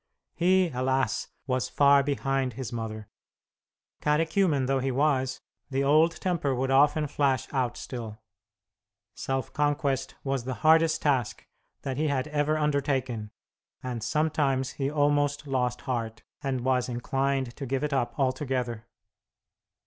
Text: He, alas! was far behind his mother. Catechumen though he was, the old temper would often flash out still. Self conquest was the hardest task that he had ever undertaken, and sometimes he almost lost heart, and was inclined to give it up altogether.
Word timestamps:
He, 0.33 0.69
alas! 0.69 1.27
was 1.45 1.69
far 1.69 2.01
behind 2.01 2.53
his 2.53 2.73
mother. 2.73 3.07
Catechumen 4.01 4.65
though 4.65 4.79
he 4.79 4.89
was, 4.89 5.41
the 5.69 5.83
old 5.83 6.15
temper 6.19 6.55
would 6.55 6.71
often 6.71 7.05
flash 7.05 7.47
out 7.53 7.77
still. 7.77 8.19
Self 9.13 9.53
conquest 9.53 10.15
was 10.23 10.43
the 10.43 10.55
hardest 10.65 11.03
task 11.03 11.45
that 11.83 11.97
he 11.97 12.07
had 12.07 12.27
ever 12.29 12.57
undertaken, 12.57 13.29
and 13.83 14.03
sometimes 14.03 14.71
he 14.71 14.89
almost 14.89 15.45
lost 15.45 15.81
heart, 15.81 16.23
and 16.41 16.61
was 16.65 16.89
inclined 16.89 17.55
to 17.57 17.67
give 17.67 17.83
it 17.83 17.93
up 17.93 18.17
altogether. 18.17 18.87